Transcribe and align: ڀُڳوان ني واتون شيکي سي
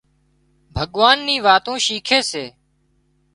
ڀُڳوان 0.75 1.17
ني 1.27 1.35
واتون 1.45 1.77
شيکي 1.85 2.19
سي 2.29 2.45